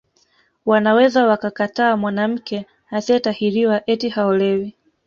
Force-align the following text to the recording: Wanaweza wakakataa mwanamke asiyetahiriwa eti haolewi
Wanaweza 0.65 1.25
wakakataa 1.27 1.97
mwanamke 1.97 2.65
asiyetahiriwa 2.91 3.89
eti 3.89 4.09
haolewi 4.09 4.75